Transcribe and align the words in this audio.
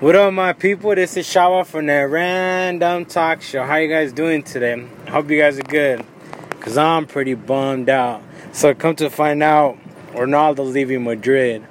What 0.00 0.16
up, 0.16 0.32
my 0.32 0.54
people? 0.54 0.94
This 0.94 1.18
is 1.18 1.26
Shawa 1.26 1.66
from 1.66 1.84
the 1.84 2.08
Random 2.08 3.04
Talk 3.04 3.42
Show. 3.42 3.64
How 3.64 3.76
you 3.76 3.86
guys 3.86 4.14
doing 4.14 4.42
today? 4.42 4.88
I 5.06 5.10
hope 5.10 5.28
you 5.28 5.38
guys 5.38 5.58
are 5.58 5.62
good. 5.62 6.06
Cause 6.58 6.78
I'm 6.78 7.06
pretty 7.06 7.34
bummed 7.34 7.90
out. 7.90 8.22
So 8.52 8.72
come 8.72 8.96
to 8.96 9.10
find 9.10 9.42
out, 9.42 9.76
Ronaldo's 10.12 10.72
leaving 10.72 11.04
Madrid. 11.04 11.66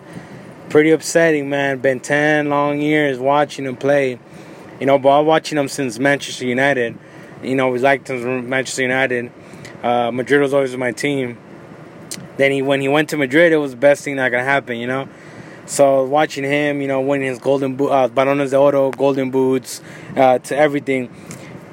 Pretty 0.69 0.91
upsetting, 0.91 1.49
man. 1.49 1.79
Been 1.79 1.99
ten 2.01 2.49
long 2.49 2.79
years 2.79 3.17
watching 3.17 3.65
him 3.65 3.75
play. 3.75 4.19
You 4.79 4.85
know, 4.85 4.99
but 4.99 5.21
I'm 5.21 5.25
watching 5.25 5.57
him 5.57 5.67
since 5.67 5.97
Manchester 5.97 6.45
United. 6.45 6.99
You 7.41 7.55
know, 7.55 7.69
we 7.69 7.79
liked 7.79 8.11
him 8.11 8.21
from 8.21 8.47
Manchester 8.47 8.83
United. 8.83 9.31
Uh, 9.81 10.11
Madrid 10.11 10.39
was 10.39 10.53
always 10.53 10.77
my 10.77 10.91
team. 10.91 11.39
Then 12.37 12.51
he, 12.51 12.61
when 12.61 12.79
he 12.79 12.89
went 12.89 13.09
to 13.09 13.17
Madrid, 13.17 13.53
it 13.53 13.57
was 13.57 13.71
the 13.71 13.77
best 13.77 14.03
thing 14.03 14.17
that 14.17 14.29
could 14.29 14.41
happen. 14.41 14.77
You 14.77 14.85
know. 14.85 15.09
So 15.69 16.03
watching 16.03 16.45
him, 16.45 16.81
you 16.81 16.87
know, 16.87 16.99
winning 16.99 17.27
his 17.27 17.37
golden 17.37 17.75
boot, 17.75 17.91
uh, 17.91 18.09
Balones 18.09 18.49
de 18.49 18.57
Oro, 18.57 18.89
golden 18.89 19.29
boots, 19.29 19.81
uh, 20.17 20.39
to 20.39 20.57
everything, 20.57 21.13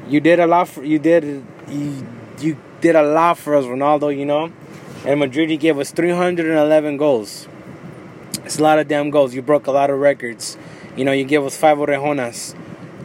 you 0.06 0.20
did 0.20 0.38
a 0.38 0.46
lot 0.46 0.68
for 0.68 0.84
you 0.84 0.98
did 0.98 1.24
you, 1.66 2.06
you 2.38 2.58
did 2.82 2.94
a 2.94 3.02
lot 3.02 3.38
for 3.38 3.54
us, 3.54 3.64
Ronaldo. 3.64 4.14
You 4.14 4.26
know, 4.26 4.52
and 5.06 5.18
Madrid 5.18 5.48
he 5.48 5.56
gave 5.56 5.78
us 5.78 5.92
311 5.92 6.98
goals. 6.98 7.48
It's 8.44 8.58
a 8.58 8.62
lot 8.62 8.78
of 8.78 8.86
damn 8.86 9.08
goals. 9.08 9.34
You 9.34 9.40
broke 9.40 9.66
a 9.66 9.72
lot 9.72 9.88
of 9.88 9.98
records. 9.98 10.58
You 10.94 11.06
know, 11.06 11.12
you 11.12 11.24
gave 11.24 11.42
us 11.42 11.56
five 11.56 11.78
orejonas. 11.78 12.54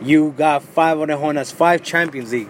You 0.04 0.32
got 0.38 0.62
five 0.62 0.98
orejonas, 0.98 1.54
five 1.54 1.84
Champions 1.84 2.34
League. 2.34 2.50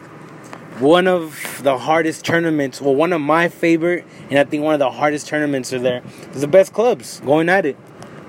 One 0.80 1.06
of 1.06 1.62
the 1.62 1.78
hardest 1.78 2.26
tournaments, 2.26 2.82
well, 2.82 2.96
one 2.96 3.14
of 3.14 3.22
my 3.22 3.50
favorite, 3.50 4.04
and 4.32 4.40
I 4.40 4.46
think 4.46 4.64
one 4.64 4.74
of 4.74 4.80
the 4.80 4.90
hardest 4.90 5.28
tournaments 5.28 5.72
are 5.74 5.80
there. 5.80 6.02
It's 6.32 6.42
the 6.42 6.48
best 6.48 6.74
clubs 6.74 7.20
going 7.20 7.48
at 7.48 7.68
it. 7.68 7.78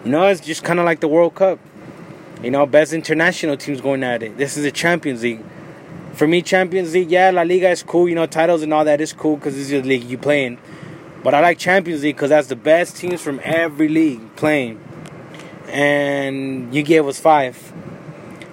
You 0.04 0.10
know, 0.10 0.26
it's 0.26 0.40
just 0.40 0.64
kind 0.64 0.80
of 0.80 0.84
like 0.84 0.98
the 0.98 1.06
World 1.06 1.36
Cup. 1.36 1.60
You 2.42 2.50
know, 2.50 2.66
best 2.66 2.92
international 2.92 3.56
teams 3.56 3.80
going 3.80 4.02
at 4.02 4.20
it. 4.24 4.36
This 4.36 4.56
is 4.56 4.64
the 4.64 4.72
Champions 4.72 5.22
League. 5.22 5.40
For 6.14 6.26
me, 6.26 6.42
Champions 6.42 6.92
League, 6.92 7.08
yeah, 7.08 7.30
La 7.30 7.42
Liga 7.42 7.70
is 7.70 7.84
cool. 7.84 8.08
You 8.08 8.16
know, 8.16 8.26
titles 8.26 8.62
and 8.62 8.74
all 8.74 8.84
that 8.84 9.00
is 9.00 9.12
cool 9.12 9.36
because 9.36 9.54
this 9.54 9.70
is 9.70 9.82
the 9.82 9.88
league 9.88 10.02
you 10.02 10.18
play 10.18 10.44
in. 10.44 10.58
But 11.22 11.34
I 11.34 11.40
like 11.40 11.58
Champions 11.58 12.02
League 12.02 12.16
because 12.16 12.30
that's 12.30 12.48
the 12.48 12.56
best 12.56 12.96
teams 12.96 13.20
from 13.20 13.40
every 13.44 13.88
league 13.88 14.34
playing. 14.34 14.82
And 15.68 16.74
you 16.74 16.82
gave 16.82 17.06
us 17.06 17.20
five. 17.20 17.72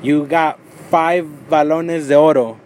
You 0.03 0.27
got 0.27 0.59
five 0.92 1.25
balones 1.50 2.09
de 2.09 2.16
oro. 2.16 2.59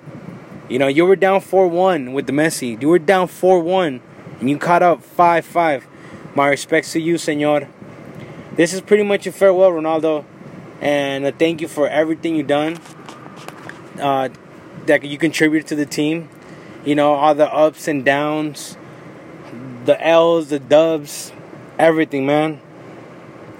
You 0.67 0.78
know, 0.78 0.88
you 0.88 1.06
were 1.06 1.16
down 1.16 1.39
4 1.39 1.70
1 1.70 2.11
with 2.11 2.28
the 2.28 2.34
Messi. 2.34 2.81
You 2.81 2.89
were 2.89 3.00
down 3.00 3.30
4 3.30 3.61
1 3.61 4.02
and 4.42 4.50
you 4.50 4.58
caught 4.58 4.84
up 4.84 5.02
5 5.02 5.45
5. 5.45 5.88
My 6.36 6.48
respects 6.48 6.92
to 6.94 7.00
you, 7.00 7.17
senor 7.17 7.70
this 8.56 8.73
is 8.73 8.82
pretty 8.82 9.04
much 9.04 9.26
a 9.28 9.32
farewell, 9.32 9.72
Ronaldo, 9.72 10.26
and 10.82 11.26
a 11.26 11.32
thank 11.32 11.62
you 11.62 11.68
for 11.68 11.88
everything 11.88 12.36
you've 12.36 12.48
done. 12.48 12.80
Uh, 14.00 14.30
that 14.86 15.04
you 15.04 15.18
contributed 15.18 15.68
to 15.68 15.76
the 15.76 15.86
team. 15.86 16.30
You 16.86 16.95
know 16.95 17.14
all 17.14 17.34
the 17.34 17.52
ups 17.52 17.88
and 17.88 18.04
downs, 18.04 18.78
the 19.86 20.02
L's, 20.06 20.50
the 20.50 20.60
dubs, 20.60 21.32
everything, 21.80 22.26
man. 22.26 22.60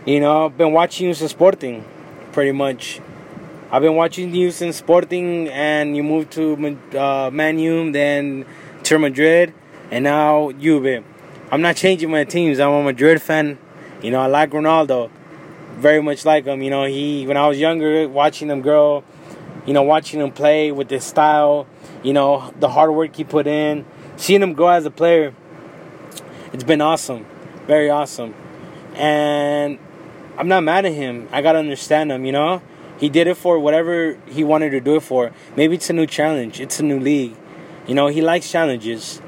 You 0.06 0.20
know, 0.20 0.46
I've 0.46 0.58
been 0.58 0.74
watching 0.74 1.08
you 1.08 1.14
since 1.14 1.32
Sporting, 1.32 1.86
pretty 2.34 2.52
much. 2.52 3.00
I've 3.72 3.82
been 3.82 3.96
watching 3.96 4.36
you 4.36 4.52
since 4.52 4.76
Sporting, 4.78 5.48
and 5.48 5.96
you 5.96 6.04
moved 6.04 6.32
to 6.34 6.78
uh, 6.98 7.30
Man 7.32 7.58
U, 7.60 7.92
then 7.92 8.46
to 8.84 9.00
Madrid, 9.00 9.54
and 9.90 10.04
now 10.04 10.52
Juve. 10.52 11.04
I'm 11.52 11.62
not 11.62 11.78
changing 11.78 12.12
my 12.12 12.26
teams. 12.26 12.60
I'm 12.60 12.72
a 12.72 12.84
Madrid 12.84 13.22
fan 13.22 13.58
you 14.04 14.12
know, 14.12 14.20
I 14.20 14.28
like 14.28 14.52
Ronaldo, 14.52 15.10
very 15.78 16.02
much 16.02 16.26
like 16.26 16.46
him. 16.46 16.62
You 16.62 16.70
know, 16.70 16.84
he 16.84 17.26
when 17.26 17.38
I 17.38 17.48
was 17.48 17.58
younger, 17.58 18.08
watching 18.08 18.50
him 18.50 18.62
grow, 18.62 19.04
you 19.66 19.74
know, 19.74 19.82
watching 19.82 20.20
him 20.20 20.32
play 20.32 20.72
with 20.72 20.90
his 20.90 21.04
style, 21.04 21.66
you 22.04 22.14
know, 22.14 22.54
the 22.60 22.70
hard 22.70 22.92
work 22.92 23.16
he 23.16 23.24
put 23.24 23.48
in, 23.48 23.86
seeing 24.18 24.44
him 24.44 24.54
grow 24.54 24.68
as 24.68 24.86
a 24.86 24.92
player, 24.92 25.34
it's 26.52 26.66
been 26.66 26.82
awesome, 26.82 27.26
very 27.66 27.90
awesome, 27.90 28.36
and 28.96 29.80
I'm 30.38 30.48
not 30.48 30.64
mad 30.64 30.86
at 30.86 30.92
him. 30.92 31.30
I 31.32 31.42
gotta 31.42 31.60
understand 31.60 32.12
him. 32.12 32.26
You 32.26 32.34
know, 32.34 32.62
he 33.00 33.08
did 33.08 33.28
it 33.28 33.38
for 33.38 33.58
whatever 33.58 34.20
he 34.28 34.44
wanted 34.44 34.72
to 34.72 34.82
do 34.82 34.98
it 34.98 35.04
for. 35.04 35.32
Maybe 35.56 35.76
it's 35.76 35.90
a 35.90 35.94
new 35.94 36.08
challenge. 36.08 36.60
It's 36.60 36.80
a 36.80 36.84
new 36.84 37.00
league. 37.00 37.36
You 37.88 37.96
know, 37.96 38.08
he 38.08 38.22
likes 38.22 38.52
challenges. 38.52 39.22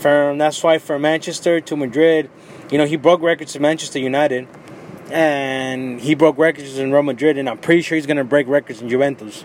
From 0.00 0.38
that's 0.38 0.62
why 0.62 0.78
from 0.78 1.02
Manchester 1.02 1.60
to 1.60 1.76
Madrid 1.76 2.30
you 2.70 2.78
know, 2.78 2.86
he 2.86 2.96
broke 2.96 3.20
records 3.20 3.56
in 3.56 3.62
Manchester 3.62 3.98
United, 3.98 4.46
and 5.10 6.00
he 6.00 6.14
broke 6.14 6.38
records 6.38 6.78
in 6.78 6.92
Real 6.92 7.02
Madrid, 7.02 7.36
and 7.36 7.48
I'm 7.48 7.58
pretty 7.58 7.82
sure 7.82 7.96
he's 7.96 8.06
gonna 8.06 8.24
break 8.24 8.46
records 8.46 8.80
in 8.80 8.88
Juventus. 8.88 9.44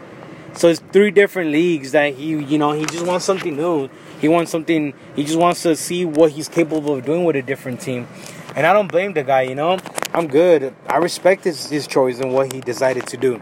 So 0.53 0.69
it's 0.69 0.79
three 0.93 1.11
different 1.11 1.51
leagues 1.51 1.91
that 1.91 2.13
he, 2.13 2.37
you 2.37 2.57
know, 2.57 2.71
he 2.73 2.85
just 2.85 3.05
wants 3.05 3.25
something 3.25 3.57
new. 3.57 3.89
He 4.21 4.27
wants 4.27 4.51
something. 4.51 4.93
He 5.15 5.23
just 5.25 5.37
wants 5.37 5.63
to 5.63 5.75
see 5.75 6.05
what 6.05 6.31
he's 6.31 6.47
capable 6.47 6.93
of 6.93 7.03
doing 7.03 7.25
with 7.25 7.35
a 7.35 7.41
different 7.41 7.81
team. 7.81 8.07
And 8.55 8.65
I 8.65 8.71
don't 8.71 8.89
blame 8.89 9.13
the 9.13 9.23
guy. 9.23 9.41
You 9.41 9.55
know, 9.55 9.79
I'm 10.13 10.27
good. 10.27 10.73
I 10.87 10.97
respect 10.97 11.43
his, 11.43 11.69
his 11.69 11.87
choice 11.87 12.19
and 12.19 12.31
what 12.31 12.53
he 12.53 12.61
decided 12.61 13.05
to 13.07 13.17
do. 13.17 13.41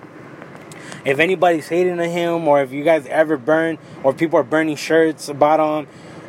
If 1.06 1.20
anybody's 1.20 1.68
hating 1.68 2.00
on 2.00 2.10
him, 2.10 2.48
or 2.48 2.64
if 2.64 2.72
you 2.72 2.84
guys 2.84 3.06
ever 3.08 3.38
burn, 3.38 3.78
or 4.02 4.14
people 4.14 4.40
are 4.40 4.44
burning 4.44 4.78
shirts 4.78 5.28
about 5.28 5.60
him, 5.60 5.88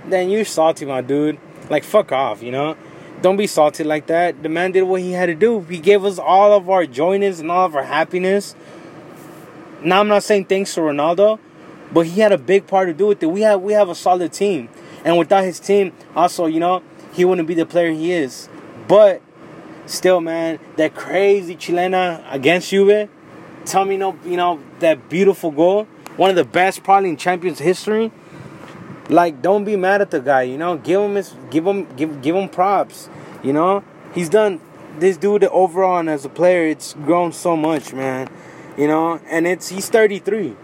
then 0.09 0.31
you're 0.31 0.45
salty, 0.45 0.85
my 0.85 1.01
dude. 1.01 1.39
Like 1.71 1.85
fuck 1.85 2.13
off, 2.13 2.43
you 2.43 2.51
know. 2.51 2.77
Don't 3.23 3.37
be 3.37 3.47
salty 3.47 3.85
like 3.85 4.07
that. 4.09 4.43
The 4.43 4.49
man 4.49 4.73
did 4.73 4.83
what 4.83 5.01
he 5.01 5.13
had 5.13 5.27
to 5.27 5.35
do. 5.35 5.61
He 5.61 5.79
gave 5.79 6.05
us 6.05 6.19
all 6.19 6.53
of 6.53 6.69
our 6.69 6.85
joyness 6.85 7.41
and 7.41 7.51
all 7.51 7.65
of 7.65 7.75
our 7.75 7.85
happiness. 7.85 8.55
Now 9.83 10.01
I'm 10.01 10.09
not 10.09 10.23
saying 10.23 10.47
thanks 10.47 10.75
to 10.75 10.81
Ronaldo, 10.81 11.39
but 11.93 12.07
he 12.07 12.21
had 12.21 12.33
a 12.33 12.39
big 12.39 12.67
part 12.67 12.89
to 12.89 12.95
do 12.95 13.07
with 13.07 13.23
it. 13.23 13.27
We 13.27 13.43
have 13.43 13.63
we 13.63 13.73
have 13.73 13.89
a 13.89 13.95
solid 13.95 14.33
team, 14.33 14.69
and 15.05 15.17
without 15.17 15.45
his 15.45 15.59
team, 15.59 15.93
also 16.15 16.47
you 16.47 16.61
know 16.61 16.83
he 17.13 17.25
wouldn't 17.25 17.49
be 17.49 17.55
the 17.55 17.67
player 17.67 17.93
he 17.93 18.13
is. 18.13 18.49
But 18.89 19.23
still, 19.87 20.21
man, 20.21 20.59
that 20.77 20.95
crazy 20.95 21.57
chilena 21.57 22.25
against 22.31 22.71
Juve. 22.71 23.09
Tell 23.65 23.87
me, 23.87 23.97
no, 23.97 24.19
you 24.27 24.37
know 24.37 24.61
that 24.81 25.09
beautiful 25.09 25.51
goal, 25.51 25.87
one 26.17 26.29
of 26.29 26.37
the 26.37 26.45
best 26.45 26.83
probably 26.83 27.09
in 27.09 27.17
Champions 27.17 27.59
history 27.59 28.13
like 29.09 29.43
don't 29.43 29.65
be 29.65 29.77
mad 29.77 30.01
at 30.01 30.11
the 30.11 30.21
guy 30.21 30.43
you 30.43 30.59
know? 30.59 30.77
Give 30.77 31.01
him 31.01 31.15
his 31.15 31.35
give 31.51 31.67
him 31.67 31.87
give 31.97 32.23
give 32.23 32.37
him 32.37 32.49
props 32.49 33.09
you 33.43 33.53
know? 33.53 33.85
He's 34.15 34.29
done 34.29 34.61
this 34.99 35.17
dude 35.17 35.45
overall 35.45 35.99
and 35.99 36.09
as 36.09 36.25
a 36.25 36.29
player 36.29 36.69
it's 36.69 36.95
grown 36.95 37.33
so 37.33 37.57
much 37.57 37.93
man 37.93 38.29
you 38.77 38.87
know? 38.87 39.21
And 39.29 39.47
it's 39.47 39.69
he's 39.69 39.89
33 39.89 40.57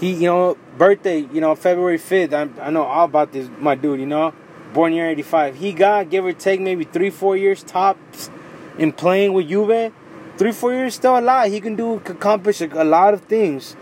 he 0.00 0.12
you 0.14 0.26
know 0.26 0.56
birthday 0.76 1.20
you 1.32 1.40
know 1.40 1.54
february 1.56 1.98
5th 1.98 2.32
i, 2.32 2.66
I 2.66 2.70
know 2.70 2.84
all 2.84 3.06
about 3.06 3.32
this 3.32 3.48
my 3.58 3.74
dude 3.74 4.00
you 4.00 4.06
know? 4.06 4.32
Born 4.72 4.92
year 4.92 5.08
85 5.08 5.56
he 5.56 5.72
got 5.72 6.10
give 6.10 6.24
or 6.24 6.32
take 6.32 6.60
maybe 6.60 6.84
three 6.84 7.10
four 7.10 7.36
years 7.36 7.62
tops 7.62 8.30
in 8.78 8.92
playing 8.92 9.32
with 9.32 9.48
juve. 9.48 9.92
Three 10.38 10.52
four 10.52 10.72
years 10.72 10.94
still 10.94 11.18
a 11.18 11.20
lot. 11.20 11.48
He 11.48 11.60
can 11.60 11.74
do 11.74 11.94
accomplish 11.94 12.60
a, 12.60 12.84
lot 12.84 13.12
of 13.12 13.22
things. 13.22 13.76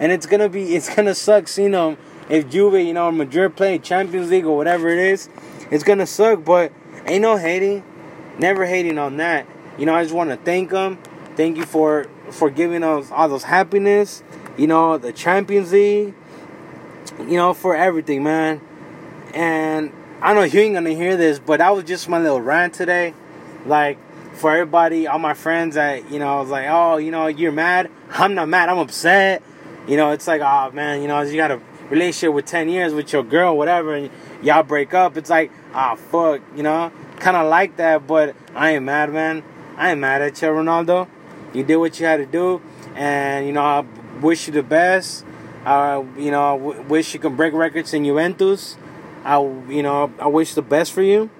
And 0.00 0.10
it's 0.10 0.26
gonna 0.26 0.48
be 0.48 0.74
it's 0.74 0.94
gonna 0.94 1.14
suck 1.14 1.46
seeing 1.46 1.74
him 1.74 1.98
if 2.28 2.48
Juve, 2.50 2.74
you 2.74 2.92
know, 2.92 3.10
Madrid 3.10 3.56
playing 3.56 3.82
Champions 3.82 4.30
League 4.30 4.44
or 4.44 4.56
whatever 4.56 4.88
it 4.88 4.98
is, 4.98 5.28
it's 5.70 5.84
gonna 5.84 6.06
suck. 6.06 6.44
But 6.44 6.72
ain't 7.06 7.22
no 7.22 7.36
hating, 7.36 7.82
never 8.38 8.66
hating 8.66 8.98
on 8.98 9.16
that. 9.18 9.46
You 9.78 9.86
know, 9.86 9.94
I 9.94 10.02
just 10.02 10.14
want 10.14 10.30
to 10.30 10.36
thank 10.36 10.70
them. 10.70 10.98
Thank 11.36 11.56
you 11.56 11.64
for 11.64 12.06
for 12.30 12.50
giving 12.50 12.82
us 12.82 13.10
all 13.10 13.28
those 13.28 13.44
happiness. 13.44 14.22
You 14.56 14.66
know, 14.66 14.98
the 14.98 15.12
Champions 15.12 15.72
League. 15.72 16.14
You 17.20 17.36
know, 17.36 17.54
for 17.54 17.74
everything, 17.74 18.22
man. 18.22 18.60
And 19.34 19.92
I 20.20 20.34
know 20.34 20.42
you 20.42 20.60
ain't 20.60 20.74
gonna 20.74 20.90
hear 20.90 21.16
this, 21.16 21.38
but 21.38 21.58
that 21.58 21.74
was 21.74 21.84
just 21.84 22.08
my 22.08 22.18
little 22.18 22.40
rant 22.40 22.74
today. 22.74 23.14
Like 23.66 23.98
for 24.34 24.52
everybody, 24.52 25.06
all 25.06 25.18
my 25.18 25.34
friends 25.34 25.74
that 25.74 26.10
you 26.10 26.18
know, 26.18 26.38
I 26.38 26.40
was 26.40 26.50
like, 26.50 26.66
oh, 26.68 26.96
you 26.98 27.10
know, 27.10 27.26
you're 27.26 27.52
mad. 27.52 27.90
I'm 28.10 28.34
not 28.34 28.48
mad. 28.48 28.68
I'm 28.68 28.78
upset. 28.78 29.42
You 29.86 29.96
know, 29.96 30.10
it's 30.10 30.26
like, 30.26 30.42
oh 30.42 30.70
man, 30.72 31.02
you 31.02 31.08
know, 31.08 31.20
you 31.22 31.36
gotta 31.36 31.60
relationship 31.90 32.32
with 32.34 32.46
10 32.46 32.68
years 32.68 32.94
with 32.94 33.12
your 33.12 33.22
girl, 33.22 33.56
whatever, 33.56 33.94
and 33.94 34.10
y'all 34.42 34.62
break 34.62 34.94
up, 34.94 35.16
it's 35.16 35.30
like, 35.30 35.50
ah, 35.74 35.94
fuck, 35.94 36.40
you 36.56 36.62
know? 36.62 36.92
Kind 37.18 37.36
of 37.36 37.48
like 37.48 37.76
that, 37.76 38.06
but 38.06 38.36
I 38.54 38.72
ain't 38.72 38.84
mad, 38.84 39.12
man. 39.12 39.42
I 39.76 39.90
ain't 39.90 40.00
mad 40.00 40.22
at 40.22 40.40
you, 40.40 40.48
Ronaldo. 40.48 41.08
You 41.52 41.64
did 41.64 41.76
what 41.76 41.98
you 41.98 42.06
had 42.06 42.18
to 42.18 42.26
do, 42.26 42.60
and, 42.94 43.46
you 43.46 43.52
know, 43.52 43.62
I 43.62 43.84
wish 44.20 44.46
you 44.46 44.52
the 44.52 44.62
best. 44.62 45.24
Uh, 45.64 46.04
you 46.16 46.30
know, 46.30 46.54
I 46.54 46.58
w- 46.58 46.82
wish 46.82 47.14
you 47.14 47.20
can 47.20 47.36
break 47.36 47.52
records 47.52 47.92
in 47.92 48.04
Juventus. 48.04 48.76
I, 49.24 49.40
you 49.40 49.82
know, 49.82 50.12
I 50.18 50.26
wish 50.26 50.54
the 50.54 50.62
best 50.62 50.92
for 50.92 51.02
you. 51.02 51.30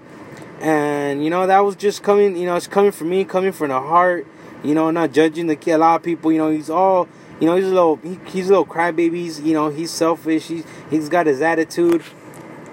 And, 0.61 1.23
you 1.23 1.31
know, 1.31 1.47
that 1.47 1.61
was 1.61 1.77
just 1.77 2.03
coming, 2.03 2.37
you 2.37 2.47
know, 2.47 2.57
it's 2.57 2.67
coming 2.67 2.91
from 2.91 3.11
me, 3.11 3.25
coming 3.25 3.53
from 3.53 3.69
the 3.69 3.81
heart. 3.81 4.27
You 4.63 4.75
know, 4.75 4.91
not 4.91 5.13
judging 5.13 5.47
the 5.47 5.55
kid. 5.55 5.75
A 5.75 5.79
lot 5.79 5.97
of 5.97 6.03
people, 6.03 6.33
you 6.33 6.39
know, 6.39 6.51
he's 6.51 6.69
all 6.69 7.07
you 7.41 7.47
know, 7.47 7.57
he's 7.57 7.67
a 7.67 7.75
little 7.75 7.97
he, 7.97 8.19
he's 8.27 8.47
a 8.47 8.51
little 8.51 8.67
crybaby. 8.67 9.45
You 9.45 9.53
know, 9.55 9.69
he's 9.69 9.91
selfish. 9.91 10.49
He's 10.49 10.65
he's 10.91 11.09
got 11.09 11.27
his 11.27 11.41
attitude. 11.41 12.03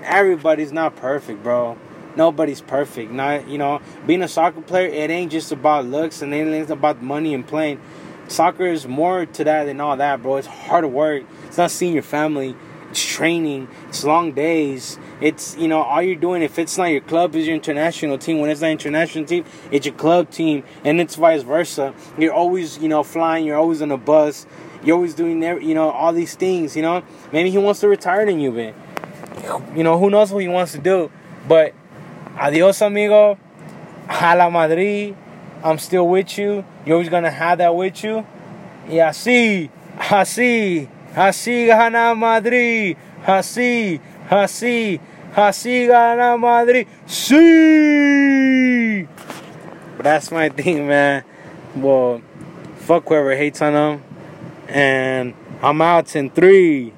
Everybody's 0.03 0.71
not 0.71 0.95
perfect, 0.95 1.43
bro. 1.43 1.77
Nobody's 2.15 2.61
perfect. 2.61 3.11
Not 3.11 3.47
you 3.47 3.57
know, 3.57 3.81
being 4.07 4.21
a 4.21 4.27
soccer 4.27 4.61
player, 4.61 4.87
it 4.87 5.09
ain't 5.09 5.31
just 5.31 5.51
about 5.51 5.85
looks 5.85 6.21
and 6.21 6.33
it 6.33 6.47
ain't 6.47 6.69
about 6.69 7.01
money 7.01 7.33
and 7.33 7.45
playing. 7.45 7.79
soccer 8.27 8.65
is 8.65 8.87
more 8.87 9.25
to 9.25 9.43
that 9.43 9.65
than 9.65 9.79
all 9.81 9.97
that, 9.97 10.21
bro. 10.21 10.37
It's 10.37 10.47
hard 10.47 10.85
work. 10.85 11.23
It's 11.45 11.57
not 11.57 11.71
seeing 11.71 11.93
your 11.93 12.03
family. 12.03 12.55
It's 12.91 13.03
training. 13.03 13.67
It's 13.89 14.03
long 14.03 14.31
days. 14.31 14.97
It's 15.21 15.55
you 15.57 15.67
know 15.67 15.81
all 15.81 16.01
you're 16.01 16.15
doing. 16.15 16.41
If 16.41 16.59
it's 16.59 16.77
not 16.77 16.85
your 16.85 17.01
club, 17.01 17.35
is 17.35 17.45
your 17.47 17.55
international 17.55 18.17
team. 18.17 18.39
When 18.39 18.49
it's 18.49 18.61
not 18.61 18.69
international 18.71 19.25
team, 19.25 19.45
it's 19.71 19.85
your 19.85 19.95
club 19.95 20.29
team, 20.29 20.63
and 20.83 21.01
it's 21.01 21.15
vice 21.15 21.43
versa. 21.43 21.93
You're 22.17 22.33
always 22.33 22.77
you 22.77 22.87
know 22.87 23.03
flying. 23.03 23.45
You're 23.45 23.57
always 23.57 23.81
on 23.81 23.91
a 23.91 23.97
bus. 23.97 24.45
You're 24.83 24.95
always 24.95 25.15
doing 25.15 25.41
you 25.41 25.73
know 25.73 25.89
all 25.89 26.13
these 26.13 26.35
things. 26.35 26.75
You 26.75 26.81
know 26.83 27.03
maybe 27.31 27.49
he 27.49 27.57
wants 27.57 27.79
to 27.81 27.87
retire 27.87 28.21
in 28.21 28.55
man. 28.55 28.73
You 29.75 29.83
know 29.83 29.99
who 29.99 30.09
knows 30.09 30.31
what 30.31 30.39
he 30.39 30.47
wants 30.47 30.71
to 30.73 30.79
do, 30.79 31.11
but 31.47 31.73
adios, 32.37 32.81
amigo. 32.81 33.37
Hala 34.07 34.51
Madrid. 34.51 35.15
I'm 35.63 35.79
still 35.79 36.07
with 36.07 36.37
you. 36.37 36.63
You're 36.85 36.95
always 36.95 37.09
gonna 37.09 37.31
have 37.31 37.57
that 37.57 37.75
with 37.75 38.03
you. 38.03 38.25
Y 38.87 38.99
así, 38.99 39.69
así, 39.97 40.87
así 41.15 41.67
gana 41.67 42.13
Madrid. 42.13 42.97
Así, 43.25 43.99
así, 44.29 44.99
así 45.35 45.87
gana 45.87 46.37
Madrid. 46.37 46.87
But 49.97 50.03
that's 50.03 50.31
my 50.31 50.49
thing, 50.49 50.87
man. 50.87 51.23
Well, 51.75 52.21
fuck 52.77 53.07
whoever 53.07 53.35
hates 53.35 53.61
on 53.61 53.73
them. 53.73 54.03
And 54.67 55.33
I'm 55.61 55.81
out 55.81 56.15
in 56.15 56.29
three, 56.29 56.93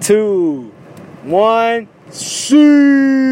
two, 0.00 0.72
one. 1.22 1.88
See. 2.10 3.29